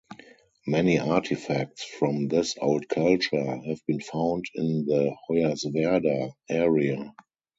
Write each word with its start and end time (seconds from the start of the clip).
Many 0.65 0.97
artifacts 0.97 1.83
from 1.83 2.27
this 2.27 2.55
old 2.59 2.89
culture 2.89 3.57
have 3.67 3.85
been 3.85 3.99
found 3.99 4.45
in 4.55 4.87
the 4.87 5.15
Hoyerswerda 5.29 6.31
area. 6.49 7.13